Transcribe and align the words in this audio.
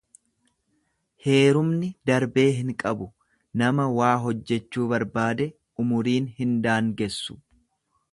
Heerumni 1.25 1.89
darbee 2.09 2.45
hin 2.59 2.71
qabu 2.83 3.07
nama 3.63 3.85
waa 3.99 4.09
hojjechuu 4.23 4.87
barbaade 4.95 5.47
umuriin 5.85 6.31
hin 6.41 6.57
daangessu. 6.65 7.37